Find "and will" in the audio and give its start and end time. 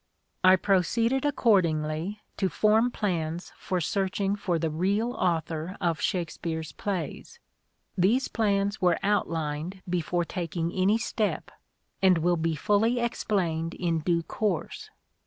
12.01-12.35